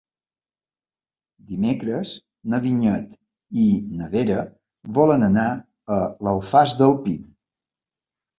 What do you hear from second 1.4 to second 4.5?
Dimecres na Vinyet i na Vera